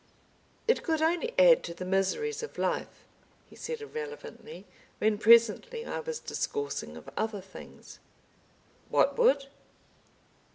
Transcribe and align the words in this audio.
"It 0.67 0.81
could 0.81 0.99
only 1.03 1.31
add 1.37 1.63
to 1.65 1.75
the 1.75 1.85
miseries 1.85 2.41
of 2.41 2.57
life," 2.57 3.05
he 3.47 3.55
said 3.55 3.81
irrelevantly, 3.81 4.65
when 4.97 5.19
presently 5.19 5.85
I 5.85 5.99
was 5.99 6.19
discoursing 6.19 6.97
of 6.97 7.07
other 7.15 7.39
things. 7.39 7.99
"What 8.89 9.15
would?" 9.19 9.45